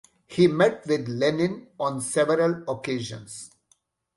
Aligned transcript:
He 0.25 0.47
met 0.47 0.87
with 0.87 1.07
Lenin 1.07 1.67
on 1.79 2.01
several 2.01 2.63
occasions. 2.67 3.51